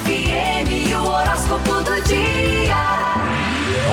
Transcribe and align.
FM, 0.00 0.94
o 0.96 1.10
horóscopo 1.10 1.82
do 1.82 2.00
dia. 2.02 2.41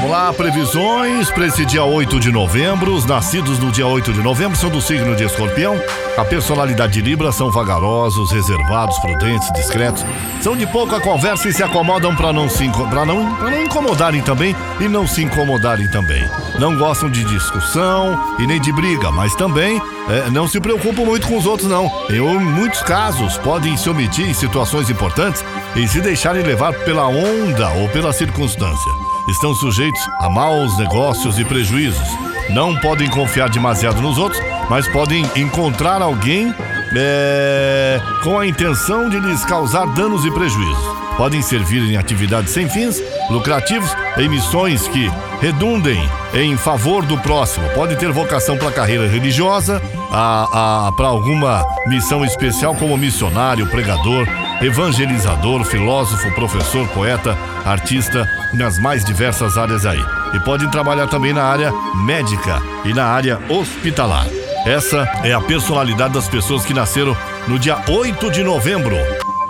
Vamos 0.09 0.23
lá, 0.23 0.33
previsões 0.33 1.29
para 1.29 1.45
esse 1.45 1.63
dia 1.63 1.83
8 1.83 2.19
de 2.19 2.31
novembro. 2.31 2.95
Os 2.95 3.05
nascidos 3.05 3.59
no 3.59 3.71
dia 3.71 3.85
8 3.85 4.11
de 4.11 4.23
novembro 4.23 4.57
são 4.57 4.67
do 4.67 4.81
signo 4.81 5.15
de 5.15 5.23
escorpião. 5.23 5.79
A 6.17 6.25
personalidade 6.25 6.93
de 6.93 7.01
Libra 7.01 7.31
são 7.31 7.51
vagarosos, 7.51 8.31
reservados, 8.31 8.97
prudentes, 8.97 9.53
discretos. 9.53 10.03
São 10.41 10.57
de 10.57 10.65
pouca 10.65 10.99
conversa 10.99 11.47
e 11.47 11.53
se 11.53 11.61
acomodam 11.61 12.15
para 12.15 12.33
não, 12.33 12.49
se 12.49 12.67
pra 12.89 13.05
não, 13.05 13.35
pra 13.35 13.51
não 13.51 13.61
incomodarem 13.61 14.23
também 14.23 14.55
e 14.79 14.87
não 14.87 15.05
se 15.05 15.21
incomodarem 15.21 15.87
também. 15.91 16.27
Não 16.57 16.75
gostam 16.75 17.07
de 17.07 17.23
discussão 17.25 18.35
e 18.39 18.47
nem 18.47 18.59
de 18.59 18.71
briga, 18.71 19.11
mas 19.11 19.35
também 19.35 19.79
é, 20.09 20.27
não 20.31 20.47
se 20.47 20.59
preocupam 20.59 21.05
muito 21.05 21.27
com 21.27 21.37
os 21.37 21.45
outros, 21.45 21.69
não. 21.69 21.85
Em 22.09 22.19
muitos 22.19 22.81
casos, 22.81 23.37
podem 23.37 23.77
se 23.77 23.87
omitir 23.87 24.27
em 24.27 24.33
situações 24.33 24.89
importantes 24.89 25.45
e 25.75 25.87
se 25.87 26.01
deixarem 26.01 26.41
levar 26.41 26.73
pela 26.73 27.07
onda 27.07 27.69
ou 27.73 27.87
pela 27.89 28.11
circunstância 28.11 28.91
estão 29.31 29.53
sujeitos 29.53 29.98
a 30.19 30.29
maus 30.29 30.77
negócios 30.77 31.39
e 31.39 31.45
prejuízos. 31.45 32.07
Não 32.49 32.75
podem 32.77 33.09
confiar 33.09 33.49
demasiado 33.49 34.01
nos 34.01 34.17
outros, 34.17 34.41
mas 34.69 34.87
podem 34.87 35.23
encontrar 35.35 36.01
alguém 36.01 36.53
é, 36.95 38.01
com 38.23 38.39
a 38.39 38.47
intenção 38.47 39.09
de 39.09 39.19
lhes 39.19 39.43
causar 39.45 39.85
danos 39.87 40.25
e 40.25 40.31
prejuízos. 40.31 40.99
Podem 41.17 41.41
servir 41.41 41.81
em 41.83 41.97
atividades 41.97 42.53
sem 42.53 42.69
fins, 42.69 43.03
lucrativos, 43.29 43.89
em 44.17 44.29
missões 44.29 44.87
que 44.87 45.11
redundem 45.41 46.01
em 46.33 46.55
favor 46.55 47.05
do 47.05 47.17
próximo. 47.17 47.67
Pode 47.71 47.97
ter 47.97 48.09
vocação 48.09 48.57
para 48.57 48.71
carreira 48.71 49.05
religiosa, 49.05 49.81
para 50.09 51.07
alguma 51.07 51.65
missão 51.87 52.23
especial 52.23 52.73
como 52.73 52.97
missionário, 52.97 53.67
pregador, 53.67 54.25
evangelizador, 54.61 55.65
filósofo, 55.65 56.33
professor, 56.35 56.87
poeta, 56.89 57.37
artista, 57.65 58.25
nas 58.53 58.79
mais 58.79 59.03
diversas 59.03 59.57
áreas 59.57 59.85
aí. 59.85 60.03
E 60.33 60.39
podem 60.39 60.69
trabalhar 60.69 61.07
também 61.07 61.33
na 61.33 61.43
área 61.43 61.73
médica 62.05 62.61
e 62.85 62.93
na 62.93 63.05
área 63.05 63.39
hospitalar. 63.49 64.38
Essa 64.65 65.09
é 65.23 65.33
a 65.33 65.41
personalidade 65.41 66.13
das 66.13 66.27
pessoas 66.27 66.65
que 66.65 66.73
nasceram 66.73 67.15
no 67.47 67.57
dia 67.57 67.77
8 67.87 68.29
de 68.31 68.43
novembro. 68.43 68.95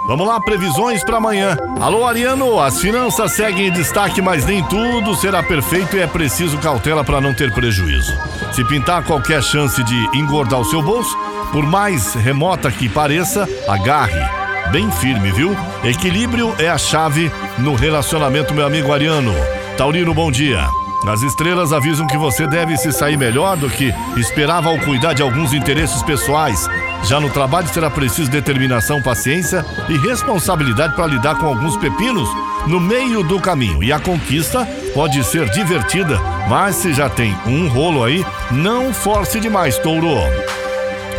Vamos 0.08 0.28
lá, 0.28 0.40
previsões 0.40 1.04
para 1.04 1.18
amanhã. 1.18 1.56
Alô, 1.80 2.06
Ariano, 2.06 2.60
as 2.60 2.80
finanças 2.80 3.34
seguem 3.34 3.68
em 3.68 3.72
destaque, 3.72 4.22
mas 4.22 4.46
nem 4.46 4.64
tudo 4.64 5.16
será 5.16 5.44
perfeito 5.44 5.96
e 5.96 6.00
é 6.00 6.08
preciso 6.08 6.58
cautela 6.58 7.04
para 7.04 7.22
não 7.22 7.34
ter 7.34 7.54
prejuízo. 7.54 8.18
Se 8.52 8.64
pintar 8.66 9.04
qualquer 9.04 9.44
chance 9.44 9.84
de 9.84 10.18
engordar 10.18 10.60
o 10.60 10.66
seu 10.66 10.82
bolso, 10.82 11.16
por 11.52 11.64
mais 11.64 12.14
remota 12.16 12.72
que 12.72 12.90
pareça, 12.90 13.48
agarre 13.68 14.20
bem 14.72 14.90
firme, 14.92 15.32
viu? 15.32 15.56
Equilíbrio 15.84 16.56
é 16.60 16.70
a 16.70 16.78
chave 16.78 17.32
no 17.58 17.76
relacionamento, 17.76 18.54
meu 18.54 18.66
amigo 18.66 18.92
Ariano. 18.94 19.34
Taurino, 19.78 20.14
bom 20.14 20.32
dia. 20.32 20.68
As 21.08 21.22
estrelas 21.22 21.72
avisam 21.72 22.05
que 22.05 22.17
você 22.17 22.45
deve 22.45 22.75
se 22.78 22.92
sair 22.92 23.17
melhor 23.17 23.55
do 23.55 23.69
que 23.69 23.94
esperava 24.17 24.69
ao 24.69 24.78
cuidar 24.80 25.14
de 25.14 25.22
alguns 25.22 25.53
interesses 25.53 26.03
pessoais. 26.03 26.67
Já 27.03 27.19
no 27.19 27.30
trabalho 27.30 27.67
será 27.69 27.89
preciso 27.89 28.30
determinação, 28.30 29.02
paciência 29.02 29.66
e 29.88 29.97
responsabilidade 29.97 30.95
para 30.95 31.08
lidar 31.08 31.36
com 31.36 31.47
alguns 31.47 31.78
pepinos 31.78 32.30
no 32.67 32.80
meio 32.80 33.23
do 33.23 33.39
caminho. 33.39 33.81
E 33.81 33.94
a 33.94 34.00
conquista 34.00 34.67
pode 34.94 35.23
ser 35.23 35.50
divertida, 35.50 36.19
mas 36.50 36.75
se 36.75 36.94
já 36.94 37.09
tem 37.09 37.36
um 37.45 37.69
rolo 37.69 38.03
aí, 38.03 38.25
não 38.52 38.94
force 38.94 39.39
demais, 39.39 39.78
touro. 39.80 40.17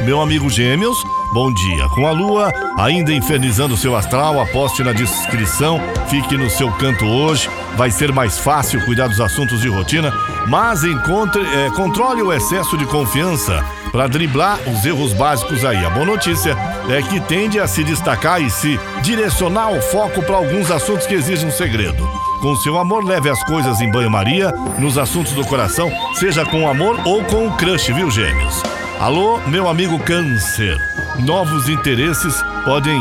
Meu 0.05 0.21
amigo 0.21 0.51
Gêmeos, 0.51 1.03
bom 1.33 1.53
dia. 1.53 1.89
Com 1.91 2.07
a 2.07 2.11
lua 2.11 2.53
ainda 2.79 3.13
infernizando 3.13 3.77
seu 3.77 3.95
astral, 3.97 4.41
aposte 4.41 4.83
na 4.83 4.93
descrição, 4.93 5.81
fique 6.09 6.37
no 6.37 6.51
seu 6.51 6.71
canto 6.73 7.05
hoje. 7.05 7.49
Vai 7.77 7.91
ser 7.91 8.13
mais 8.13 8.39
fácil 8.39 8.85
cuidar 8.85 9.09
dos 9.09 9.21
assuntos 9.21 9.61
de 9.61 9.69
rotina, 9.69 10.13
mas 10.49 10.85
encontre, 10.85 11.43
eh, 11.43 11.71
controle 11.77 12.23
o 12.23 12.33
excesso 12.33 12.77
de 12.77 12.85
confiança 12.85 13.65
para 13.93 14.07
driblar 14.07 14.59
os 14.69 14.85
erros 14.85 15.13
básicos 15.13 15.65
aí. 15.65 15.85
A 15.85 15.91
boa 15.91 16.07
notícia 16.07 16.57
é 16.89 17.03
que 17.03 17.21
tende 17.21 17.59
a 17.59 17.67
se 17.67 17.85
destacar 17.85 18.43
e 18.43 18.51
se 18.51 18.79
direcionar 19.03 19.73
o 19.73 19.81
foco 19.81 20.23
para 20.23 20.37
alguns 20.37 20.71
assuntos 20.71 21.07
que 21.07 21.15
exigem 21.15 21.49
um 21.49 21.53
segredo. 21.53 22.09
Com 22.41 22.57
seu 22.57 22.79
amor, 22.79 23.05
leve 23.05 23.29
as 23.29 23.43
coisas 23.45 23.81
em 23.81 23.91
banho-maria, 23.91 24.51
nos 24.79 24.97
assuntos 24.97 25.33
do 25.33 25.45
coração, 25.45 25.91
seja 26.15 26.45
com 26.45 26.69
amor 26.69 26.99
ou 27.05 27.23
com 27.25 27.47
o 27.47 27.57
crush, 27.57 27.93
viu, 27.93 28.11
gêmeos? 28.11 28.63
Alô, 29.01 29.39
meu 29.47 29.67
amigo 29.67 29.99
Câncer. 29.99 30.79
Novos 31.21 31.71
interesses 31.71 32.45
podem 32.67 33.01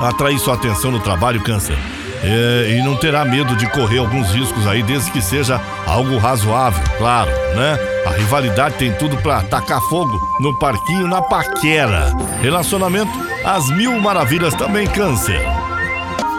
atrair 0.00 0.38
sua 0.38 0.54
atenção 0.54 0.92
no 0.92 1.00
trabalho, 1.00 1.42
Câncer. 1.42 1.76
É, 2.22 2.76
e 2.78 2.82
não 2.84 2.94
terá 2.94 3.24
medo 3.24 3.56
de 3.56 3.68
correr 3.70 3.98
alguns 3.98 4.30
riscos 4.30 4.64
aí, 4.64 4.80
desde 4.80 5.10
que 5.10 5.20
seja 5.20 5.60
algo 5.88 6.18
razoável, 6.18 6.80
claro, 6.98 7.32
né? 7.56 7.76
A 8.06 8.10
rivalidade 8.10 8.76
tem 8.76 8.92
tudo 8.92 9.16
pra 9.16 9.42
tacar 9.42 9.80
fogo 9.88 10.20
no 10.38 10.56
parquinho, 10.56 11.08
na 11.08 11.20
paquera. 11.20 12.12
Relacionamento, 12.40 13.10
as 13.44 13.68
mil 13.70 13.98
maravilhas 13.98 14.54
também, 14.54 14.86
Câncer. 14.86 15.44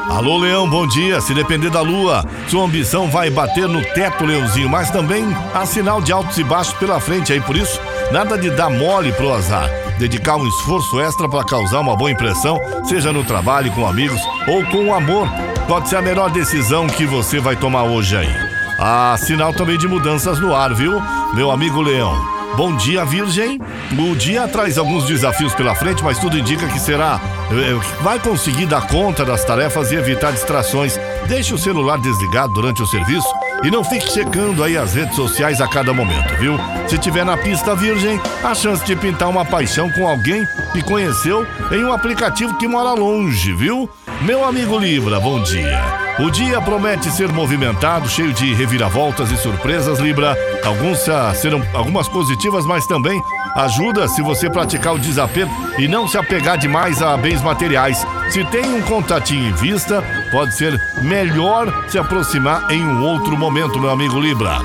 Alô, 0.10 0.38
Leão, 0.38 0.68
bom 0.68 0.88
dia. 0.88 1.20
Se 1.20 1.34
depender 1.34 1.70
da 1.70 1.82
lua, 1.82 2.26
sua 2.48 2.64
ambição 2.64 3.10
vai 3.10 3.30
bater 3.30 3.68
no 3.68 3.82
teto, 3.94 4.26
Leãozinho, 4.26 4.70
mas 4.70 4.90
também 4.90 5.24
há 5.54 5.66
sinal 5.66 6.02
de 6.02 6.12
altos 6.12 6.38
e 6.38 6.44
baixos 6.44 6.74
pela 6.76 7.00
frente 7.00 7.32
aí, 7.32 7.40
por 7.40 7.56
isso, 7.56 7.80
nada 8.12 8.38
de 8.38 8.50
dar 8.50 8.70
mole 8.70 9.12
pro 9.12 9.34
azar. 9.34 9.70
Dedicar 9.98 10.38
um 10.38 10.48
esforço 10.48 11.00
extra 11.00 11.28
para 11.28 11.44
causar 11.44 11.80
uma 11.80 11.96
boa 11.96 12.12
impressão, 12.12 12.58
seja 12.86 13.12
no 13.12 13.24
trabalho, 13.24 13.72
com 13.74 13.86
amigos 13.86 14.22
ou 14.48 14.64
com 14.68 14.86
o 14.86 14.94
amor, 14.94 15.28
pode 15.68 15.90
ser 15.90 15.98
a 15.98 16.02
melhor 16.02 16.30
decisão 16.30 16.88
que 16.88 17.06
você 17.06 17.40
vai 17.40 17.56
tomar 17.56 17.84
hoje 17.84 18.16
aí. 18.16 18.34
Há 18.80 19.18
sinal 19.18 19.54
também 19.54 19.78
de 19.78 19.88
mudanças 19.88 20.40
no 20.40 20.56
ar, 20.56 20.74
viu, 20.74 21.02
meu 21.34 21.52
amigo 21.52 21.82
Leão? 21.82 22.16
Bom 22.56 22.76
dia, 22.76 23.06
Virgem. 23.06 23.60
O 23.98 24.16
dia 24.16 24.48
traz 24.48 24.78
alguns 24.78 25.06
desafios 25.06 25.54
pela 25.54 25.76
frente, 25.76 26.04
mas 26.04 26.18
tudo 26.18 26.38
indica 26.38 26.68
que 26.68 26.80
será. 26.80 27.20
eh, 27.52 28.02
Vai 28.02 28.20
conseguir 28.20 28.66
dar 28.66 28.88
conta 28.88 29.24
das 29.24 29.44
tarefas 29.46 29.92
e 29.92 29.96
evitar 29.96 30.32
distrações. 30.32 31.00
Deixe 31.28 31.54
o 31.54 31.58
celular 31.58 32.00
desligado 32.00 32.54
durante 32.54 32.82
o 32.82 32.88
serviço 32.88 33.28
e 33.64 33.72
não 33.72 33.84
fique 33.84 34.12
checando 34.12 34.64
aí 34.64 34.78
as 34.78 34.94
redes 34.94 35.16
sociais 35.16 35.62
a 35.62 35.68
cada 35.68 35.94
momento, 35.94 36.36
viu? 36.38 36.58
Se 36.88 36.98
tiver 36.98 37.26
na 37.26 37.38
pista 37.38 37.76
virgem, 37.76 38.20
a 38.44 38.56
chance 38.56 38.84
de 38.86 38.96
pintar 38.96 39.30
uma 39.30 39.46
paixão 39.46 39.90
com 39.92 40.08
alguém 40.08 40.46
que 40.72 40.82
conheceu 40.82 41.46
em 41.72 41.84
um 41.84 41.94
aplicativo 41.94 42.58
que 42.58 42.68
mora 42.68 42.94
longe, 42.94 43.54
viu? 43.54 43.90
Meu 44.22 44.44
amigo 44.44 44.78
Libra, 44.78 45.20
bom 45.20 45.42
dia. 45.42 46.10
O 46.20 46.30
dia 46.30 46.60
promete 46.60 47.10
ser 47.10 47.32
movimentado, 47.32 48.10
cheio 48.10 48.34
de 48.34 48.54
reviravoltas 48.54 49.32
e 49.32 49.38
surpresas, 49.38 50.00
Libra. 50.00 50.38
Alguns 50.66 51.08
ah, 51.08 51.34
serão 51.34 51.62
algumas 51.74 52.10
positivas, 52.10 52.66
mas 52.66 52.86
também 52.86 53.22
ajuda 53.56 54.08
se 54.10 54.22
você 54.22 54.50
praticar 54.50 54.94
o 54.96 55.00
desapego 55.00 55.52
e 55.78 55.88
não 55.88 56.08
se 56.08 56.18
apegar 56.18 56.58
demais 56.58 57.02
a 57.02 57.16
bens 57.16 57.42
materiais. 57.42 58.06
Se 58.32 58.44
tem 58.46 58.64
um 58.76 58.82
contatinho 58.84 59.50
em 59.50 59.54
vista, 59.54 60.04
pode 60.32 60.54
ser 60.56 60.80
melhor 61.02 61.86
se 61.90 61.98
aproximar 61.98 62.70
em 62.72 62.84
um 62.86 63.02
outro 63.04 63.36
momento, 63.36 63.80
meu 63.80 63.90
amigo 63.90 64.20
Libra. 64.20 64.60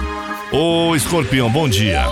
Ô 0.52 0.94
Escorpião, 0.94 1.50
bom 1.50 1.68
dia. 1.68 2.04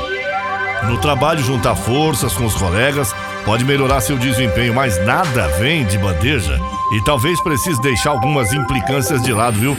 No 0.85 0.99
trabalho, 0.99 1.43
juntar 1.45 1.77
forças 1.77 2.33
com 2.33 2.47
os 2.47 2.55
colegas 2.55 3.15
pode 3.45 3.65
melhorar 3.65 4.01
seu 4.01 4.17
desempenho, 4.17 4.75
mas 4.75 5.05
nada 5.05 5.47
vem 5.59 5.85
de 5.85 5.99
bandeja 5.99 6.59
e 6.93 7.05
talvez 7.05 7.41
precise 7.43 7.81
deixar 7.83 8.11
algumas 8.11 8.53
implicâncias 8.53 9.23
de 9.23 9.33
lado, 9.33 9.59
viu? 9.59 9.77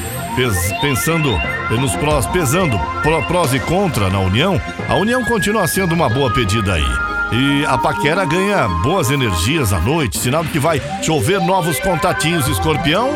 Pensando 0.82 1.38
nos 1.72 1.96
prós, 1.96 2.26
pesando 2.28 2.78
pró- 3.02 3.22
prós 3.24 3.54
e 3.54 3.60
contra 3.60 4.10
na 4.10 4.20
união, 4.20 4.62
a 4.88 4.96
união 4.96 5.24
continua 5.26 5.68
sendo 5.68 5.94
uma 5.94 6.10
boa 6.10 6.32
pedida 6.32 6.74
aí. 6.74 7.13
E 7.36 7.66
a 7.66 7.80
paquera 7.80 8.24
ganha 8.26 8.68
boas 8.84 9.10
energias 9.10 9.74
à 9.74 9.80
noite, 9.80 10.20
sinal 10.20 10.44
de 10.44 10.52
que 10.52 10.60
vai 10.60 10.80
chover 11.02 11.42
novos 11.42 11.80
contatinhos, 11.80 12.48
escorpião. 12.48 13.10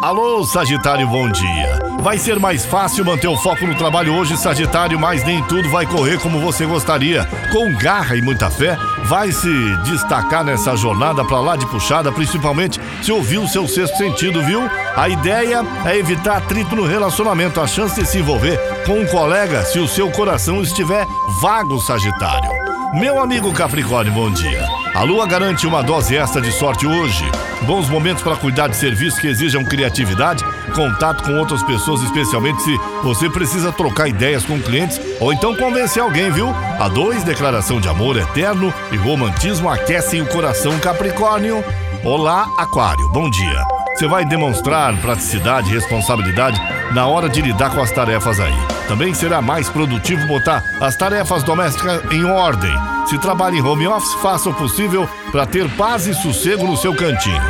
Alô, 0.00 0.44
Sagitário, 0.46 1.06
bom 1.06 1.28
dia. 1.28 1.78
Vai 2.00 2.16
ser 2.16 2.38
mais 2.38 2.64
fácil 2.64 3.04
manter 3.04 3.28
o 3.28 3.36
foco 3.36 3.66
no 3.66 3.74
trabalho 3.74 4.14
hoje, 4.14 4.34
Sagitário, 4.38 4.98
mas 4.98 5.22
nem 5.24 5.42
tudo 5.42 5.68
vai 5.68 5.84
correr 5.84 6.18
como 6.20 6.40
você 6.40 6.64
gostaria. 6.64 7.26
Com 7.52 7.74
garra 7.74 8.16
e 8.16 8.22
muita 8.22 8.48
fé, 8.48 8.78
vai 9.04 9.30
se 9.30 9.76
destacar 9.84 10.42
nessa 10.42 10.74
jornada 10.74 11.22
pra 11.22 11.40
lá 11.40 11.54
de 11.54 11.66
puxada, 11.66 12.10
principalmente 12.10 12.80
se 13.02 13.12
ouvir 13.12 13.38
o 13.38 13.48
seu 13.48 13.68
sexto 13.68 13.98
sentido, 13.98 14.42
viu? 14.42 14.62
A 14.96 15.06
ideia 15.06 15.62
é 15.84 15.98
evitar 15.98 16.38
atrito 16.38 16.74
no 16.74 16.86
relacionamento, 16.86 17.60
a 17.60 17.66
chance 17.66 18.00
de 18.00 18.08
se 18.08 18.20
envolver 18.20 18.58
com 18.86 19.00
um 19.00 19.06
colega 19.06 19.66
se 19.66 19.78
o 19.78 19.86
seu 19.86 20.10
coração 20.10 20.62
estiver 20.62 21.06
vago, 21.42 21.78
Sagitário. 21.78 22.65
Meu 22.94 23.20
amigo 23.20 23.52
Capricórnio, 23.52 24.12
bom 24.12 24.30
dia. 24.30 24.64
A 24.94 25.02
lua 25.02 25.26
garante 25.26 25.66
uma 25.66 25.82
dose 25.82 26.16
extra 26.16 26.40
de 26.40 26.50
sorte 26.52 26.86
hoje. 26.86 27.24
Bons 27.62 27.88
momentos 27.88 28.22
para 28.22 28.36
cuidar 28.36 28.68
de 28.68 28.76
serviços 28.76 29.18
que 29.18 29.26
exijam 29.26 29.64
criatividade, 29.64 30.44
contato 30.74 31.24
com 31.24 31.32
outras 31.38 31.62
pessoas, 31.64 32.02
especialmente 32.02 32.62
se 32.62 32.76
você 33.02 33.28
precisa 33.28 33.72
trocar 33.72 34.08
ideias 34.08 34.44
com 34.44 34.60
clientes 34.60 35.00
ou 35.20 35.32
então 35.32 35.54
convencer 35.56 36.02
alguém, 36.02 36.30
viu? 36.30 36.48
A 36.78 36.88
dois, 36.88 37.24
declaração 37.24 37.80
de 37.80 37.88
amor 37.88 38.16
eterno 38.16 38.72
e 38.92 38.96
romantismo 38.96 39.68
aquecem 39.68 40.22
o 40.22 40.26
coração 40.26 40.78
Capricórnio. 40.78 41.62
Olá, 42.04 42.48
Aquário, 42.56 43.08
bom 43.10 43.28
dia. 43.28 43.75
Você 43.96 44.06
vai 44.06 44.26
demonstrar 44.26 44.94
praticidade 45.00 45.70
e 45.70 45.72
responsabilidade 45.72 46.60
na 46.92 47.06
hora 47.06 47.30
de 47.30 47.40
lidar 47.40 47.70
com 47.70 47.80
as 47.80 47.90
tarefas 47.90 48.38
aí. 48.38 48.54
Também 48.86 49.14
será 49.14 49.40
mais 49.40 49.70
produtivo 49.70 50.26
botar 50.26 50.62
as 50.82 50.94
tarefas 50.96 51.42
domésticas 51.42 52.02
em 52.12 52.22
ordem. 52.24 52.72
Se 53.06 53.16
trabalha 53.18 53.56
em 53.56 53.62
home 53.62 53.88
office, 53.88 54.12
faça 54.20 54.50
o 54.50 54.54
possível 54.54 55.08
para 55.32 55.46
ter 55.46 55.66
paz 55.76 56.06
e 56.06 56.12
sossego 56.12 56.66
no 56.66 56.76
seu 56.76 56.94
cantinho. 56.94 57.40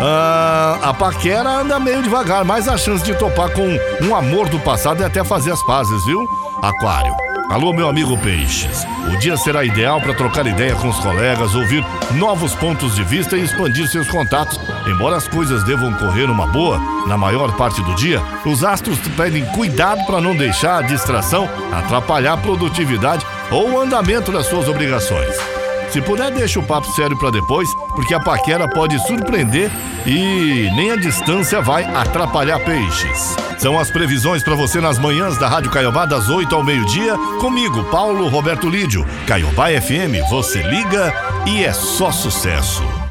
Ah, 0.00 0.78
a 0.82 0.94
paquera 0.94 1.60
anda 1.60 1.78
meio 1.78 2.02
devagar, 2.02 2.42
mas 2.42 2.68
a 2.68 2.78
chance 2.78 3.04
de 3.04 3.14
topar 3.14 3.50
com 3.50 3.68
um 4.02 4.16
amor 4.16 4.48
do 4.48 4.58
passado 4.60 5.02
é 5.02 5.06
até 5.06 5.22
fazer 5.22 5.52
as 5.52 5.62
pazes, 5.62 6.04
viu? 6.06 6.26
Aquário. 6.62 7.31
Alô, 7.52 7.70
meu 7.70 7.86
amigo 7.86 8.16
Peixes. 8.16 8.86
O 9.12 9.18
dia 9.18 9.36
será 9.36 9.62
ideal 9.62 10.00
para 10.00 10.14
trocar 10.14 10.46
ideia 10.46 10.74
com 10.74 10.88
os 10.88 10.98
colegas, 11.00 11.54
ouvir 11.54 11.84
novos 12.12 12.54
pontos 12.54 12.94
de 12.94 13.04
vista 13.04 13.36
e 13.36 13.42
expandir 13.42 13.86
seus 13.88 14.08
contatos. 14.08 14.58
Embora 14.86 15.16
as 15.16 15.28
coisas 15.28 15.62
devam 15.62 15.92
correr 15.92 16.30
uma 16.30 16.46
boa, 16.46 16.78
na 17.06 17.18
maior 17.18 17.54
parte 17.54 17.82
do 17.82 17.94
dia, 17.94 18.22
os 18.46 18.64
astros 18.64 18.98
pedem 19.18 19.44
cuidado 19.52 20.02
para 20.06 20.18
não 20.18 20.34
deixar 20.34 20.78
a 20.78 20.86
distração 20.86 21.46
atrapalhar 21.70 22.32
a 22.32 22.38
produtividade 22.38 23.26
ou 23.50 23.72
o 23.72 23.78
andamento 23.78 24.32
das 24.32 24.46
suas 24.46 24.66
obrigações. 24.66 25.51
Se 25.92 26.00
puder, 26.00 26.30
deixa 26.30 26.58
o 26.58 26.62
papo 26.62 26.86
sério 26.92 27.18
para 27.18 27.30
depois, 27.30 27.68
porque 27.94 28.14
a 28.14 28.20
paquera 28.20 28.66
pode 28.66 28.98
surpreender 29.06 29.70
e 30.06 30.70
nem 30.74 30.90
a 30.90 30.96
distância 30.96 31.60
vai 31.60 31.84
atrapalhar 31.84 32.58
peixes. 32.60 33.36
São 33.58 33.78
as 33.78 33.90
previsões 33.90 34.42
para 34.42 34.54
você 34.54 34.80
nas 34.80 34.98
manhãs 34.98 35.36
da 35.36 35.46
Rádio 35.48 35.70
Caiobá 35.70 36.06
das 36.06 36.30
8 36.30 36.54
ao 36.54 36.64
meio-dia, 36.64 37.14
comigo, 37.40 37.84
Paulo 37.90 38.28
Roberto 38.28 38.70
Lídio. 38.70 39.06
Caiobá 39.26 39.68
FM, 39.68 40.26
você 40.30 40.62
liga 40.62 41.12
e 41.46 41.62
é 41.62 41.74
só 41.74 42.10
sucesso. 42.10 43.01